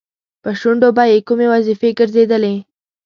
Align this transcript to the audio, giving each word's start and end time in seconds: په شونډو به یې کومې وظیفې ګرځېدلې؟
په 0.43 0.49
شونډو 0.59 0.89
به 0.97 1.03
یې 1.11 1.19
کومې 1.27 1.47
وظیفې 1.53 1.89
ګرځېدلې؟ 1.99 2.55